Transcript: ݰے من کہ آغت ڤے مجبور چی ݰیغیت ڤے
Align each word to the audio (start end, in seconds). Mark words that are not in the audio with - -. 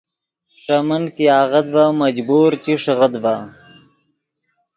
ݰے 0.61 0.77
من 0.87 1.03
کہ 1.15 1.25
آغت 1.41 1.65
ڤے 1.73 1.85
مجبور 2.01 2.51
چی 2.63 2.73
ݰیغیت 2.83 3.13
ڤے 3.23 3.37